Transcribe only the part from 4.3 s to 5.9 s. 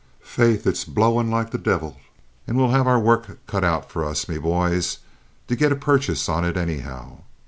bhoys, to git a